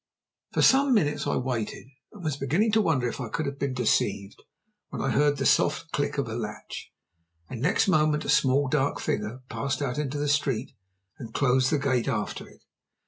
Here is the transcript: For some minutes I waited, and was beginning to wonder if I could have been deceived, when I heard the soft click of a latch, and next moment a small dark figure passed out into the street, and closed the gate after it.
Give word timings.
For 0.53 0.63
some 0.63 0.95
minutes 0.95 1.27
I 1.27 1.35
waited, 1.35 1.85
and 2.11 2.23
was 2.23 2.35
beginning 2.35 2.71
to 2.71 2.81
wonder 2.81 3.07
if 3.07 3.21
I 3.21 3.29
could 3.29 3.45
have 3.45 3.59
been 3.59 3.75
deceived, 3.75 4.41
when 4.89 4.99
I 4.99 5.11
heard 5.11 5.37
the 5.37 5.45
soft 5.45 5.91
click 5.91 6.17
of 6.17 6.27
a 6.27 6.33
latch, 6.33 6.91
and 7.51 7.61
next 7.61 7.87
moment 7.87 8.25
a 8.25 8.29
small 8.29 8.67
dark 8.67 8.99
figure 8.99 9.41
passed 9.47 9.79
out 9.79 9.99
into 9.99 10.17
the 10.17 10.27
street, 10.27 10.71
and 11.19 11.35
closed 11.35 11.69
the 11.71 11.77
gate 11.77 12.07
after 12.07 12.49
it. 12.49 12.63